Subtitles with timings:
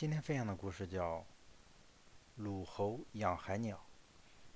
[0.00, 1.18] 今天分享的故事叫
[2.36, 3.76] 《鲁侯养海鸟》。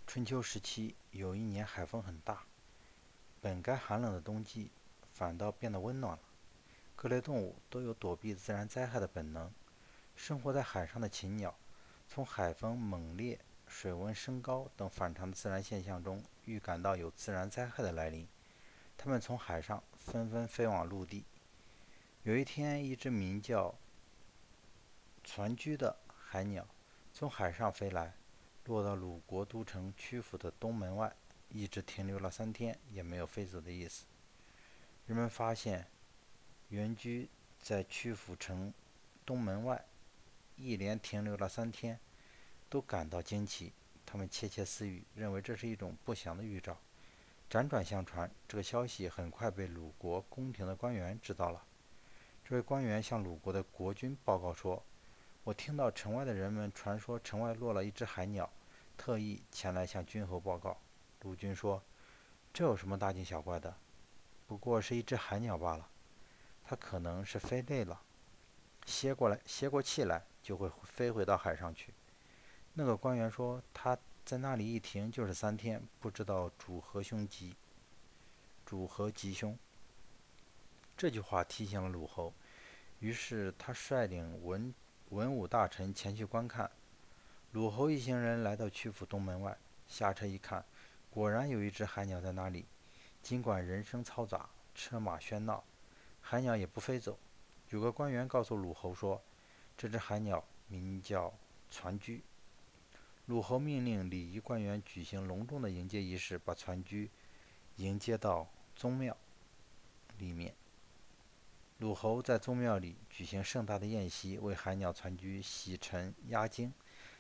[0.07, 2.45] 春秋时期，有一年海风很大，
[3.43, 4.71] 本该寒冷的冬季
[5.13, 6.23] 反倒变得温暖了。
[6.97, 9.53] 各类动物都有躲避自然灾害的本能。
[10.17, 11.55] 生活在海上的禽鸟，
[12.09, 18.27] 从海风猛烈、水温升高等反常的自然现象中预感到有自然灾害的来临，
[18.97, 21.27] 它们从海上纷纷飞往陆地。
[22.23, 23.75] 有一天，一只名叫
[25.25, 26.67] 船居的海鸟
[27.13, 28.15] 从海上飞来，
[28.67, 31.17] 落到鲁国都城曲阜的东门外，
[31.49, 34.05] 一直停留了三天，也没有飞走的意思。
[35.07, 35.87] 人们发现，
[36.69, 38.73] 原居在曲阜城
[39.25, 39.85] 东门外，
[40.57, 41.99] 一连停留了三天，
[42.69, 43.73] 都感到惊奇。
[44.05, 46.77] 他们窃窃私语，认为这是一种不祥的预兆。
[47.51, 51.65] 辗转相传，这个消息很快被鲁国宫廷的官员知道了。
[52.45, 54.85] 这位官员向鲁国的国君报告说。
[55.45, 58.51] 我听到城外的人们传说城外落了一只海鸟，
[58.97, 60.79] 特意前来向君侯报告。
[61.21, 61.83] 鲁君说
[62.51, 63.77] ：“这有什么大惊小怪的？
[64.47, 65.87] 不过是一只海鸟罢了。
[66.65, 68.01] 它可能是飞累了，
[68.87, 71.93] 歇过来歇过气来，就会飞回到海上去。”
[72.73, 77.55] 那个官员说：“他在那里一停就是三天，不知道主何凶吉。
[78.65, 79.59] 主何吉凶？”
[80.97, 82.33] 这句话提醒了鲁侯，
[83.01, 84.73] 于是他率领文。
[85.15, 86.69] 文武大臣前去观看，
[87.53, 89.57] 鲁侯一行人来到曲阜东门外，
[89.87, 90.65] 下车一看，
[91.09, 92.67] 果然有一只海鸟在那里。
[93.23, 95.63] 尽管人声嘈杂，车马喧闹，
[96.21, 97.17] 海鸟也不飞走。
[97.71, 99.23] 有个官员告诉鲁侯说，
[99.79, 101.33] 这只海鸟名叫
[101.71, 102.21] 船居。
[103.27, 107.09] 鲁侯命令礼仪官员举行隆重的迎接仪式，把船居
[107.77, 109.17] 迎接到宗庙
[110.19, 110.53] 里面。
[111.79, 116.73] 鲁侯在宗庙里举行盛大的宴席，为海鸟传居洗尘压惊。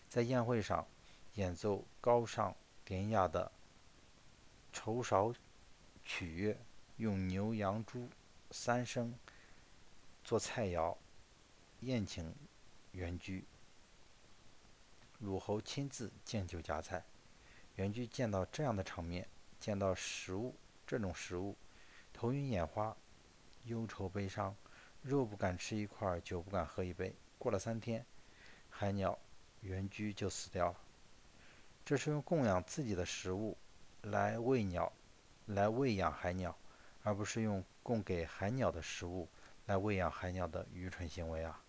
[0.09, 0.87] 在宴会上，
[1.35, 3.51] 演奏高尚典雅的
[4.73, 5.35] 酬韶
[6.05, 6.57] 曲乐，
[6.99, 8.09] 用牛羊猪
[8.53, 9.13] 三牲
[10.23, 10.97] 做菜肴，
[11.81, 12.33] 宴请
[12.93, 13.45] 原居。
[15.19, 17.05] 鲁侯亲自敬酒夹菜。
[17.75, 19.29] 原居见到这样的场面，
[19.59, 20.55] 见到食物
[20.87, 21.57] 这种食物，
[22.13, 22.97] 头晕眼花。
[23.65, 24.55] 忧愁悲伤，
[25.03, 27.15] 肉不敢吃一块，酒不敢喝一杯。
[27.39, 28.05] 过了三天，
[28.71, 29.19] 海鸟
[29.61, 30.79] 原居就死掉了。
[31.85, 33.57] 这是用供养自己的食物
[34.03, 34.93] 来喂鸟，
[35.47, 36.57] 来喂养海鸟，
[37.03, 39.29] 而不是用供给海鸟的食物
[39.67, 41.61] 来喂养海鸟的愚蠢行为啊！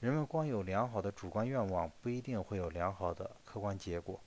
[0.00, 4.20] 人们光有良好的主观愿望，不一定会有良好的客观结果。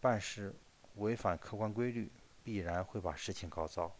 [0.00, 0.54] 办事
[0.96, 2.10] 违反客观规律，
[2.42, 3.92] 必然会把事情搞糟。